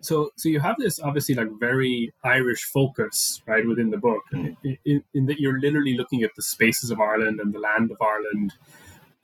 So, 0.00 0.30
so 0.36 0.48
you 0.48 0.60
have 0.60 0.76
this 0.78 1.00
obviously 1.00 1.34
like 1.34 1.48
very 1.58 2.12
Irish 2.22 2.64
focus, 2.64 3.40
right, 3.46 3.66
within 3.66 3.90
the 3.90 3.96
book, 3.96 4.22
mm. 4.32 4.56
in, 4.84 5.02
in, 5.14 5.26
that 5.26 5.40
you're 5.40 5.60
literally 5.60 5.96
looking 5.96 6.22
at 6.22 6.34
the 6.36 6.42
spaces 6.42 6.90
of 6.90 7.00
Ireland 7.00 7.40
and 7.40 7.54
the 7.54 7.58
land 7.58 7.90
of 7.90 7.96
Ireland, 8.00 8.52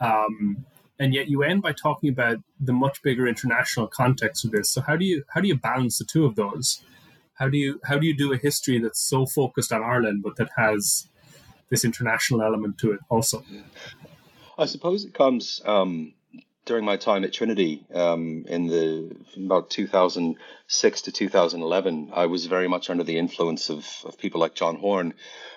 um, 0.00 0.64
and 0.98 1.14
yet 1.14 1.28
you 1.28 1.42
end 1.42 1.62
by 1.62 1.72
talking 1.72 2.10
about 2.10 2.38
the 2.58 2.72
much 2.72 3.02
bigger 3.02 3.26
international 3.26 3.88
context 3.88 4.44
of 4.44 4.52
this. 4.52 4.70
So, 4.70 4.80
how 4.80 4.96
do 4.96 5.04
you 5.04 5.24
how 5.28 5.40
do 5.40 5.48
you 5.48 5.56
balance 5.56 5.98
the 5.98 6.04
two 6.04 6.24
of 6.24 6.36
those? 6.36 6.82
How 7.34 7.48
do 7.48 7.58
you 7.58 7.80
how 7.84 7.98
do 7.98 8.06
you 8.06 8.16
do 8.16 8.32
a 8.32 8.36
history 8.36 8.78
that's 8.78 9.00
so 9.00 9.26
focused 9.26 9.72
on 9.72 9.82
Ireland, 9.82 10.22
but 10.22 10.36
that 10.36 10.50
has 10.56 11.08
this 11.70 11.84
international 11.84 12.42
element 12.42 12.78
to 12.78 12.92
it 12.92 13.00
also? 13.08 13.44
I 14.60 14.66
suppose 14.66 15.06
it 15.06 15.14
comes 15.14 15.62
um, 15.64 16.12
during 16.66 16.84
my 16.84 16.98
time 16.98 17.24
at 17.24 17.32
Trinity 17.32 17.86
um, 17.94 18.44
in 18.46 18.66
the 18.66 19.16
about 19.34 19.70
2006 19.70 21.02
to 21.02 21.12
2011. 21.12 22.10
I 22.12 22.26
was 22.26 22.44
very 22.44 22.68
much 22.68 22.90
under 22.90 23.02
the 23.02 23.16
influence 23.16 23.70
of, 23.70 23.88
of 24.04 24.18
people 24.18 24.38
like 24.38 24.54
John 24.54 24.76
Horne, 24.76 25.14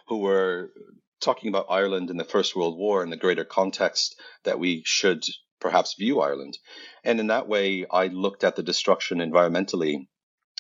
who 0.08 0.20
were 0.20 0.72
talking 1.20 1.50
about 1.50 1.66
Ireland 1.70 2.12
in 2.12 2.18
the 2.18 2.24
First 2.24 2.56
World 2.56 2.78
War 2.78 3.04
in 3.04 3.10
the 3.10 3.18
greater 3.18 3.44
context 3.44 4.16
that 4.46 4.58
we 4.58 4.84
should 4.86 5.26
perhaps 5.60 5.96
view 5.96 6.22
Ireland. 6.22 6.58
And 7.04 7.20
in 7.20 7.28
that 7.28 7.50
way, 7.50 7.86
I 7.92 8.08
looked 8.08 8.46
at 8.46 8.56
the 8.56 8.64
destruction 8.64 9.18
environmentally 9.18 10.08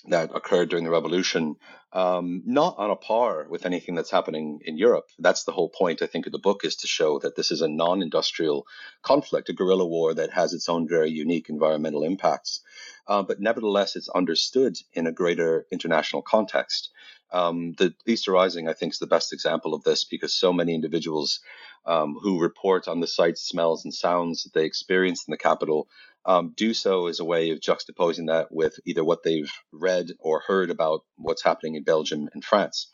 that 0.09 0.35
occurred 0.35 0.69
during 0.69 0.83
the 0.83 0.91
revolution, 0.91 1.55
um, 1.93 2.41
not 2.45 2.75
on 2.79 2.89
a 2.89 2.95
par 2.95 3.45
with 3.47 3.67
anything 3.67 3.93
that's 3.93 4.09
happening 4.09 4.59
in 4.65 4.77
Europe. 4.77 5.05
That's 5.19 5.43
the 5.43 5.51
whole 5.51 5.69
point, 5.69 6.01
I 6.01 6.07
think, 6.07 6.25
of 6.25 6.31
the 6.31 6.39
book 6.39 6.65
is 6.65 6.77
to 6.77 6.87
show 6.87 7.19
that 7.19 7.35
this 7.35 7.51
is 7.51 7.61
a 7.61 7.67
non-industrial 7.67 8.65
conflict, 9.03 9.49
a 9.49 9.53
guerrilla 9.53 9.85
war 9.85 10.15
that 10.15 10.33
has 10.33 10.53
its 10.53 10.67
own 10.67 10.87
very 10.87 11.11
unique 11.11 11.49
environmental 11.49 12.03
impacts. 12.03 12.61
Uh, 13.07 13.21
but 13.21 13.39
nevertheless, 13.39 13.95
it's 13.95 14.09
understood 14.09 14.75
in 14.93 15.05
a 15.05 15.11
greater 15.11 15.67
international 15.71 16.23
context. 16.23 16.89
Um, 17.31 17.73
the 17.77 17.93
Easter 18.07 18.31
Rising, 18.31 18.67
I 18.67 18.73
think, 18.73 18.93
is 18.93 18.99
the 18.99 19.07
best 19.07 19.31
example 19.31 19.75
of 19.75 19.83
this 19.83 20.03
because 20.03 20.33
so 20.33 20.51
many 20.51 20.73
individuals 20.73 21.41
um, 21.85 22.15
who 22.21 22.41
report 22.41 22.87
on 22.87 23.01
the 23.01 23.07
sights, 23.07 23.41
smells, 23.47 23.83
and 23.83 23.93
sounds 23.93 24.43
that 24.43 24.53
they 24.53 24.65
experienced 24.65 25.27
in 25.27 25.31
the 25.31 25.37
capital 25.37 25.87
um, 26.25 26.53
do 26.55 26.73
so 26.73 27.07
as 27.07 27.19
a 27.19 27.25
way 27.25 27.51
of 27.51 27.59
juxtaposing 27.59 28.27
that 28.27 28.47
with 28.51 28.79
either 28.85 29.03
what 29.03 29.23
they've 29.23 29.51
read 29.71 30.11
or 30.19 30.41
heard 30.45 30.69
about 30.69 31.01
what's 31.17 31.43
happening 31.43 31.75
in 31.75 31.83
Belgium 31.83 32.29
and 32.33 32.43
France. 32.43 32.89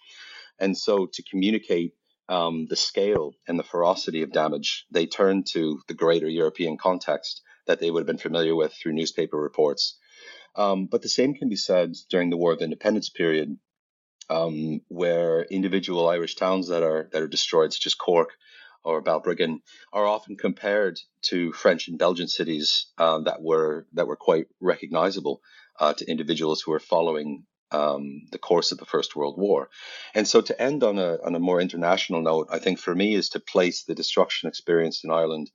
And 0.59 0.77
so 0.77 1.07
to 1.13 1.23
communicate 1.23 1.93
um, 2.27 2.67
the 2.69 2.75
scale 2.75 3.33
and 3.47 3.57
the 3.57 3.63
ferocity 3.63 4.23
of 4.23 4.31
damage, 4.31 4.85
they 4.91 5.05
turn 5.05 5.43
to 5.51 5.81
the 5.87 5.93
greater 5.93 6.27
European 6.27 6.77
context 6.77 7.41
that 7.67 7.79
they 7.79 7.89
would 7.89 8.01
have 8.01 8.07
been 8.07 8.17
familiar 8.17 8.55
with 8.55 8.73
through 8.73 8.93
newspaper 8.93 9.37
reports. 9.37 9.97
Um, 10.55 10.87
but 10.87 11.01
the 11.01 11.09
same 11.09 11.35
can 11.35 11.49
be 11.49 11.55
said 11.55 11.93
during 12.09 12.29
the 12.29 12.37
War 12.37 12.51
of 12.51 12.61
Independence 12.61 13.09
period, 13.09 13.57
um, 14.29 14.81
where 14.87 15.43
individual 15.43 16.09
Irish 16.09 16.35
towns 16.35 16.67
that 16.67 16.83
are 16.83 17.09
that 17.11 17.21
are 17.21 17.27
destroyed, 17.27 17.73
such 17.73 17.85
as 17.85 17.95
Cork, 17.95 18.31
or 18.83 19.01
Balbriggan 19.01 19.59
are 19.91 20.05
often 20.05 20.35
compared 20.37 20.99
to 21.23 21.51
French 21.53 21.87
and 21.87 21.99
Belgian 21.99 22.27
cities 22.27 22.87
uh, 22.97 23.19
that 23.21 23.41
were 23.41 23.87
that 23.93 24.07
were 24.07 24.15
quite 24.15 24.47
recognizable 24.59 25.41
uh, 25.79 25.93
to 25.93 26.09
individuals 26.09 26.61
who 26.61 26.71
were 26.71 26.79
following 26.79 27.45
um, 27.71 28.21
the 28.31 28.39
course 28.39 28.71
of 28.71 28.79
the 28.79 28.85
First 28.85 29.15
World 29.15 29.37
War. 29.37 29.69
And 30.15 30.27
so 30.27 30.41
to 30.41 30.61
end 30.61 30.83
on 30.83 30.97
a 30.97 31.17
on 31.23 31.35
a 31.35 31.39
more 31.39 31.61
international 31.61 32.21
note, 32.21 32.47
I 32.51 32.59
think 32.59 32.79
for 32.79 32.95
me 32.95 33.13
is 33.15 33.29
to 33.29 33.39
place 33.39 33.83
the 33.83 33.95
destruction 33.95 34.49
experienced 34.49 35.03
in 35.03 35.11
Ireland 35.11 35.51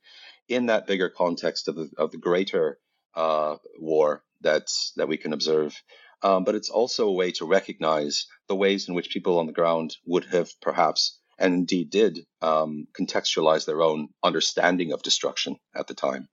in 0.49 0.67
that 0.67 0.87
bigger 0.87 1.09
context 1.09 1.69
of 1.69 1.77
the 1.77 1.91
of 1.97 2.11
the 2.11 2.19
greater 2.19 2.79
uh, 3.15 3.57
war 3.79 4.23
that's 4.41 4.93
that 4.97 5.09
we 5.09 5.17
can 5.17 5.33
observe. 5.33 5.75
Um, 6.23 6.45
but 6.45 6.55
it's 6.55 6.71
also 6.71 7.09
a 7.09 7.13
way 7.13 7.33
to 7.33 7.45
recognize 7.45 8.27
the 8.49 8.57
ways 8.57 8.89
in 8.89 8.95
which 8.95 9.11
people 9.11 9.39
on 9.39 9.47
the 9.47 9.53
ground 9.53 9.97
would 10.07 10.25
have 10.27 10.49
perhaps 10.61 11.19
and 11.39 11.55
indeed 11.55 11.91
did 11.91 12.21
um, 12.43 12.87
contextualize 12.99 13.67
their 13.67 13.83
own 13.83 14.09
understanding 14.23 14.93
of 14.93 15.03
destruction 15.03 15.57
at 15.75 15.87
the 15.87 15.95
time. 15.95 16.29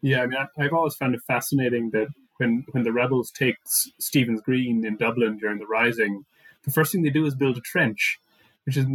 Yeah, 0.00 0.22
I 0.22 0.26
mean, 0.26 0.38
I, 0.38 0.62
have 0.62 0.72
always 0.72 0.94
found 0.94 1.14
it 1.14 1.20
fascinating 1.26 1.90
that 1.92 2.08
when 2.36 2.64
when 2.72 2.84
the 2.84 2.92
rebels 2.92 3.30
take 3.30 3.56
Stephen's 3.98 4.40
Green 4.40 4.84
in 4.84 4.96
Dublin 4.96 5.38
during 5.38 5.58
the 5.58 5.66
Rising, 5.66 6.24
the 6.64 6.70
first 6.70 6.92
thing 6.92 7.02
they 7.02 7.10
do 7.10 7.24
is 7.24 7.34
build 7.34 7.56
a 7.56 7.62
trench, 7.62 8.18
which 8.64 8.76
is 8.76 8.86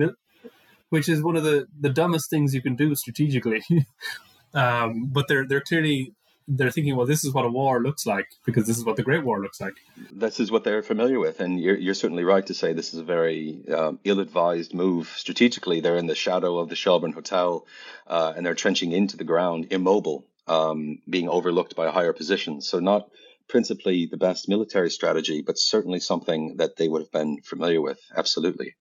which 0.89 1.09
is 1.09 1.23
one 1.23 1.35
of 1.35 1.43
the, 1.43 1.67
the 1.79 1.89
dumbest 1.89 2.29
things 2.29 2.53
you 2.53 2.61
can 2.61 2.75
do 2.75 2.93
strategically. 2.95 3.63
um, 4.53 5.09
but 5.11 5.27
they're 5.27 5.47
they're 5.47 5.61
clearly 5.61 6.13
they're 6.57 6.71
thinking, 6.71 6.95
well, 6.97 7.05
this 7.05 7.23
is 7.23 7.33
what 7.33 7.45
a 7.45 7.49
war 7.49 7.81
looks 7.81 8.05
like 8.05 8.27
because 8.45 8.67
this 8.67 8.77
is 8.77 8.83
what 8.83 8.97
the 8.97 9.03
Great 9.03 9.23
War 9.23 9.41
looks 9.41 9.61
like. 9.61 9.75
This 10.11 10.39
is 10.39 10.51
what 10.51 10.63
they're 10.63 10.83
familiar 10.83 11.19
with, 11.19 11.39
and 11.39 11.59
you're 11.59 11.77
you're 11.77 11.93
certainly 11.93 12.23
right 12.23 12.45
to 12.47 12.53
say 12.53 12.73
this 12.73 12.93
is 12.93 12.99
a 12.99 13.03
very 13.03 13.63
um, 13.73 13.99
ill-advised 14.03 14.73
move 14.73 15.07
strategically. 15.15 15.79
They're 15.79 15.97
in 15.97 16.07
the 16.07 16.15
shadow 16.15 16.59
of 16.59 16.69
the 16.69 16.75
Shelbourne 16.75 17.13
Hotel, 17.13 17.65
uh, 18.07 18.33
and 18.35 18.45
they're 18.45 18.55
trenching 18.55 18.91
into 18.91 19.15
the 19.15 19.23
ground, 19.23 19.67
immobile, 19.71 20.25
um, 20.47 20.99
being 21.09 21.29
overlooked 21.29 21.75
by 21.75 21.89
higher 21.89 22.13
position. 22.13 22.61
So 22.61 22.79
not 22.79 23.09
principally 23.47 24.05
the 24.05 24.17
best 24.17 24.49
military 24.49 24.89
strategy, 24.89 25.41
but 25.41 25.57
certainly 25.57 25.99
something 25.99 26.57
that 26.57 26.75
they 26.75 26.87
would 26.87 27.01
have 27.01 27.11
been 27.11 27.41
familiar 27.41 27.81
with. 27.81 27.99
Absolutely. 28.15 28.75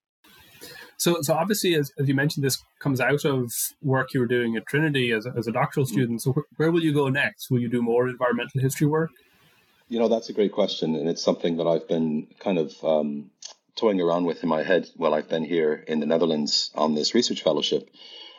So, 1.01 1.23
so 1.23 1.33
obviously, 1.33 1.75
as, 1.77 1.91
as 1.99 2.07
you 2.09 2.15
mentioned, 2.15 2.45
this 2.45 2.63
comes 2.79 3.01
out 3.01 3.25
of 3.25 3.51
work 3.81 4.13
you 4.13 4.21
were 4.21 4.27
doing 4.27 4.55
at 4.57 4.67
Trinity 4.67 5.13
as 5.13 5.25
a, 5.25 5.33
as 5.35 5.47
a 5.47 5.53
doctoral 5.53 5.87
mm. 5.87 5.89
student. 5.89 6.21
So, 6.21 6.33
wh- 6.33 6.61
where 6.61 6.71
will 6.71 6.83
you 6.83 6.93
go 6.93 7.09
next? 7.09 7.51
Will 7.51 7.59
you 7.59 7.71
do 7.71 7.81
more 7.81 8.07
environmental 8.07 8.61
history 8.61 8.87
work? 8.87 9.11
You 9.89 9.99
know, 9.99 10.09
that's 10.09 10.29
a 10.29 10.35
great 10.35 10.53
question, 10.53 10.95
and 10.95 11.09
it's 11.09 11.23
something 11.23 11.57
that 11.57 11.67
I've 11.67 11.89
been 11.89 12.27
kind 12.39 12.59
of 12.59 12.75
um, 12.85 13.31
toying 13.77 13.99
around 14.03 14.27
with 14.27 14.43
in 14.43 14.51
my 14.51 14.63
head 14.63 14.91
while 14.95 15.15
I've 15.15 15.31
been 15.31 15.43
here 15.43 15.73
in 15.73 16.01
the 16.01 16.07
Netherlands 16.07 16.71
on 16.75 16.95
this 16.95 17.15
research 17.15 17.43
fellowship. 17.43 17.89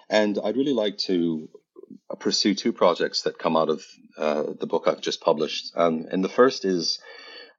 And 0.08 0.38
I'd 0.44 0.56
really 0.56 0.74
like 0.74 1.00
to 1.10 1.50
pursue 2.20 2.54
two 2.54 2.74
projects 2.74 3.24
that 3.24 3.40
come 3.40 3.58
out 3.58 3.70
of 3.70 3.84
uh, 4.18 4.44
the 4.60 4.68
book 4.68 4.84
I've 4.86 5.02
just 5.02 5.20
published. 5.20 5.72
Um, 5.76 6.06
and 6.12 6.24
the 6.24 6.30
first 6.30 6.64
is 6.64 7.00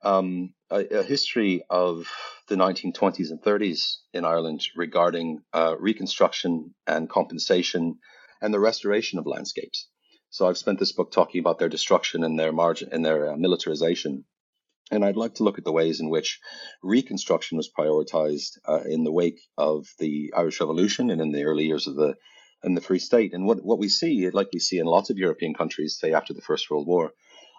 um, 0.02 0.52
a, 0.70 0.84
a, 0.98 1.02
history 1.02 1.64
of 1.70 2.06
the 2.48 2.56
1920s 2.56 3.30
and 3.30 3.40
30s 3.40 3.96
in 4.12 4.24
Ireland 4.24 4.66
regarding 4.76 5.40
uh, 5.52 5.76
reconstruction 5.78 6.74
and 6.86 7.08
compensation 7.08 7.98
and 8.40 8.52
the 8.52 8.60
restoration 8.60 9.18
of 9.18 9.26
landscapes. 9.26 9.88
So 10.30 10.48
I've 10.48 10.58
spent 10.58 10.78
this 10.78 10.92
book 10.92 11.12
talking 11.12 11.40
about 11.40 11.58
their 11.58 11.68
destruction 11.68 12.24
and 12.24 12.38
their 12.38 12.52
margin 12.52 12.88
and 12.90 13.04
their 13.04 13.32
uh, 13.32 13.36
militarization. 13.36 14.24
And 14.90 15.04
I'd 15.04 15.16
like 15.16 15.34
to 15.34 15.44
look 15.44 15.58
at 15.58 15.64
the 15.64 15.72
ways 15.72 16.00
in 16.00 16.10
which 16.10 16.40
reconstruction 16.82 17.56
was 17.56 17.70
prioritized 17.70 18.58
uh, 18.68 18.80
in 18.86 19.04
the 19.04 19.12
wake 19.12 19.40
of 19.56 19.86
the 19.98 20.32
Irish 20.36 20.60
Revolution 20.60 21.10
and 21.10 21.20
in 21.20 21.32
the 21.32 21.44
early 21.44 21.64
years 21.64 21.86
of 21.86 21.96
the 21.96 22.14
in 22.64 22.74
the 22.74 22.80
Free 22.80 22.98
State. 22.98 23.34
And 23.34 23.44
what, 23.44 23.64
what 23.64 23.78
we 23.78 23.88
see, 23.88 24.30
like 24.30 24.48
we 24.52 24.60
see 24.60 24.78
in 24.78 24.86
lots 24.86 25.10
of 25.10 25.18
European 25.18 25.52
countries, 25.54 25.98
say 25.98 26.12
after 26.12 26.32
the 26.32 26.42
First 26.42 26.70
World 26.70 26.86
War, 26.86 27.12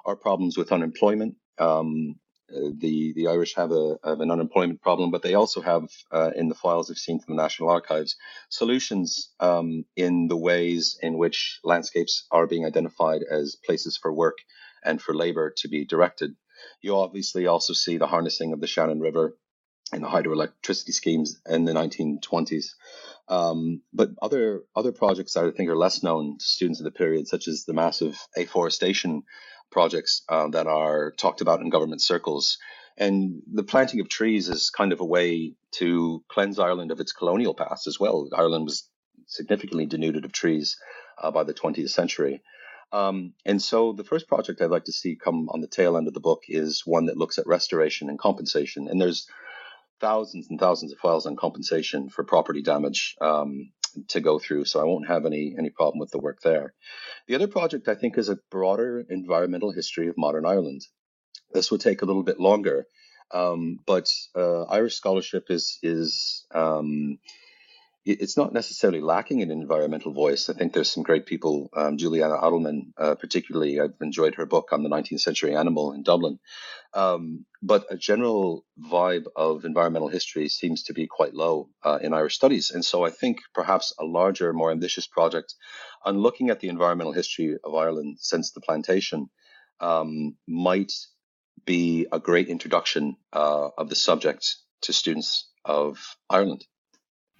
are 0.06 0.16
problems 0.16 0.58
with 0.58 0.72
unemployment, 0.72 1.36
um, 1.60 2.16
the 2.54 3.14
the 3.16 3.28
Irish 3.28 3.56
have 3.56 3.72
a 3.72 3.98
have 4.04 4.22
an 4.22 4.32
unemployment 4.32 4.82
problem, 4.82 5.12
but 5.12 5.22
they 5.22 5.34
also 5.34 5.62
have 5.62 5.90
uh, 6.12 6.32
in 6.36 6.50
the 6.50 6.56
files 6.56 6.90
I've 6.90 6.98
seen 6.98 7.20
from 7.20 7.36
the 7.36 7.42
National 7.42 7.70
Archives 7.70 8.16
solutions 8.50 9.30
um, 9.40 9.86
in 9.96 10.28
the 10.28 10.38
ways 10.38 10.98
in 11.02 11.18
which 11.18 11.60
landscapes 11.64 12.26
are 12.32 12.48
being 12.48 12.66
identified 12.66 13.22
as 13.24 13.58
places 13.66 13.98
for 14.02 14.14
work 14.14 14.38
and 14.84 15.02
for 15.02 15.14
labour 15.16 15.54
to 15.58 15.68
be 15.68 15.86
directed. 15.86 16.36
You 16.82 16.96
obviously 16.98 17.48
also 17.48 17.74
see 17.74 17.98
the 17.98 18.08
harnessing 18.08 18.54
of 18.54 18.62
the 18.62 18.68
Shannon 18.68 19.00
River 19.00 19.38
and 19.92 20.04
the 20.04 20.08
hydroelectricity 20.08 20.94
schemes 20.94 21.40
in 21.48 21.66
the 21.66 21.74
1920s. 21.74 22.66
Um, 23.28 23.82
but 23.94 24.10
other 24.22 24.64
other 24.76 24.92
projects 24.92 25.34
that 25.34 25.46
I 25.46 25.52
think 25.52 25.70
are 25.70 25.78
less 25.78 26.04
known 26.04 26.38
to 26.38 26.46
students 26.46 26.80
of 26.80 26.84
the 26.84 26.92
period, 26.92 27.28
such 27.28 27.48
as 27.48 27.64
the 27.64 27.74
massive 27.74 28.18
afforestation 28.36 29.24
projects 29.74 30.22
uh, 30.30 30.48
that 30.50 30.68
are 30.68 31.12
talked 31.12 31.42
about 31.42 31.60
in 31.60 31.70
government 31.70 32.02
circles. 32.02 32.58
And 32.96 33.42
the 33.52 33.64
planting 33.64 34.00
of 34.00 34.08
trees 34.08 34.48
is 34.48 34.70
kind 34.70 34.94
of 34.94 35.02
a 35.02 35.06
way 35.06 35.56
to 35.80 36.24
cleanse 36.30 36.60
Ireland 36.60 36.92
of 36.92 37.00
its 37.00 37.12
colonial 37.12 37.56
past 37.56 37.88
as 37.88 38.00
well. 38.00 38.30
Ireland 38.32 38.66
was 38.66 38.88
significantly 39.26 39.88
denuded 39.88 40.26
of 40.26 40.32
trees 40.32 40.78
uh, 41.22 41.32
by 41.32 41.44
the 41.44 41.54
20th 41.54 41.90
century. 41.90 42.42
Um, 42.92 43.34
and 43.44 43.60
so 43.60 43.94
the 43.94 44.04
first 44.04 44.28
project 44.28 44.62
I'd 44.62 44.70
like 44.70 44.86
to 44.86 44.94
see 44.94 45.16
come 45.16 45.50
on 45.50 45.62
the 45.62 45.68
tail 45.68 45.98
end 45.98 46.08
of 46.08 46.14
the 46.14 46.20
book 46.20 46.44
is 46.48 46.84
one 46.86 47.08
that 47.08 47.18
looks 47.18 47.40
at 47.40 47.48
restoration 47.48 48.08
and 48.10 48.20
compensation. 48.20 48.88
And 48.88 49.02
there's 49.02 49.28
thousands 50.00 50.48
and 50.50 50.60
thousands 50.60 50.92
of 50.92 51.00
files 51.00 51.26
on 51.26 51.36
compensation 51.36 52.10
for 52.10 52.24
property 52.24 52.62
damage 52.62 53.16
um, 53.20 53.72
to 54.10 54.22
go 54.22 54.40
through, 54.40 54.66
so 54.66 54.80
I 54.80 54.86
won't 54.86 55.08
have 55.08 55.26
any 55.26 55.56
any 55.58 55.70
problem 55.70 56.00
with 56.00 56.12
the 56.12 56.20
work 56.20 56.42
there. 56.42 56.74
The 57.28 57.36
other 57.36 57.48
project 57.48 57.88
I 57.88 57.96
think 57.96 58.18
is 58.18 58.30
a 58.30 58.40
broader 58.50 59.04
environmental 59.10 59.72
history 59.72 60.08
of 60.08 60.18
modern 60.18 60.46
Ireland. 60.46 60.82
This 61.54 61.72
would 61.72 61.82
take 61.82 62.02
a 62.02 62.06
little 62.06 62.24
bit 62.24 62.40
longer, 62.40 62.88
um, 63.32 63.80
but 63.86 64.12
uh, 64.36 64.64
Irish 64.64 64.96
scholarship 64.96 65.46
is 65.50 65.80
is 65.82 66.46
um, 66.54 67.20
it's 68.06 68.36
not 68.36 68.52
necessarily 68.52 69.00
lacking 69.00 69.42
an 69.42 69.50
environmental 69.50 70.12
voice. 70.12 70.50
I 70.50 70.54
think 70.54 70.74
there's 70.74 70.92
some 70.92 71.04
great 71.04 71.26
people. 71.26 71.70
Um, 71.76 71.98
Juliana 71.98 72.36
Adelman, 72.36 72.92
uh, 72.98 73.16
particularly, 73.16 73.80
I've 73.80 73.94
enjoyed 74.02 74.36
her 74.36 74.46
book 74.46 74.70
on 74.74 74.84
the 74.84 74.90
19th 74.90 75.22
century 75.22 75.56
animal 75.56 75.94
in 75.94 76.04
Dublin. 76.04 76.40
Um, 76.94 77.46
but 77.62 77.86
a 77.90 77.96
general 77.96 78.66
vibe 78.78 79.26
of 79.38 79.64
environmental 79.64 80.10
history 80.10 80.50
seems 80.50 80.84
to 80.84 80.94
be 80.94 81.08
quite 81.08 81.34
low 81.34 81.70
uh, 81.82 82.00
in 82.02 82.14
Irish 82.14 82.36
studies. 82.36 82.72
And 82.72 82.84
so 82.84 83.06
I 83.06 83.10
think 83.10 83.38
perhaps 83.54 83.94
a 83.98 84.04
larger, 84.04 84.52
more 84.52 84.72
ambitious 84.72 85.08
project 85.08 85.56
on 86.04 86.18
looking 86.18 86.50
at 86.50 86.60
the 86.60 86.68
environmental 86.68 87.14
history 87.14 87.58
of 87.64 87.74
Ireland 87.74 88.18
since 88.20 88.52
the 88.52 88.62
plantation 88.62 89.30
um, 89.80 90.36
might 90.46 90.92
be 91.66 92.06
a 92.12 92.20
great 92.20 92.50
introduction 92.50 93.16
uh, 93.32 93.70
of 93.78 93.88
the 93.88 93.96
subject 93.96 94.58
to 94.82 94.92
students 94.92 95.50
of 95.64 95.98
Ireland. 96.30 96.66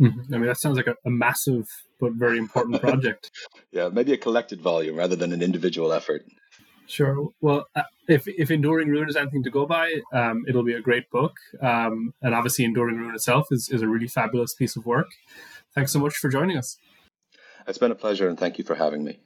Mm-hmm. 0.02 0.34
I 0.34 0.38
mean, 0.38 0.48
that 0.48 0.60
sounds 0.60 0.78
like 0.78 0.88
a, 0.88 0.96
a 1.06 1.10
massive 1.10 1.68
but 2.00 2.14
very 2.14 2.38
important 2.38 2.82
project. 2.88 3.32
yeah, 3.72 3.90
maybe 3.90 4.14
a 4.14 4.18
collected 4.18 4.62
volume 4.62 4.96
rather 4.96 5.16
than 5.16 5.32
an 5.32 5.42
individual 5.42 5.94
effort. 5.94 6.26
Sure. 6.86 7.30
Well, 7.42 7.66
uh, 7.76 7.84
if 8.08 8.28
if 8.28 8.52
Enduring 8.52 8.90
Ruin 8.90 9.08
is 9.08 9.16
anything 9.16 9.44
to 9.44 9.50
go 9.50 9.66
by, 9.66 10.02
um, 10.14 10.44
it'll 10.48 10.64
be 10.64 10.74
a 10.74 10.82
great 10.82 11.10
book. 11.10 11.34
Um, 11.62 12.14
and 12.22 12.36
obviously, 12.36 12.66
Enduring 12.66 12.98
Ruin 12.98 13.16
itself 13.16 13.48
is, 13.52 13.70
is 13.70 13.82
a 13.82 13.88
really 13.88 14.08
fabulous 14.08 14.54
piece 14.54 14.76
of 14.76 14.86
work. 14.86 15.08
Thanks 15.74 15.92
so 15.92 16.00
much 16.00 16.16
for 16.16 16.30
joining 16.30 16.58
us. 16.58 16.78
It's 17.68 17.78
been 17.78 17.92
a 17.92 17.96
pleasure, 17.96 18.28
and 18.28 18.38
thank 18.38 18.58
you 18.58 18.66
for 18.66 18.76
having 18.76 19.04
me. 19.04 19.20